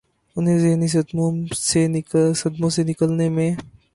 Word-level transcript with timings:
انہیں 0.35 0.59
ذہنی 0.59 0.87
صدموں 0.87 2.69
سے 2.69 2.83
نکلنے 2.83 3.29
میں 3.29 3.49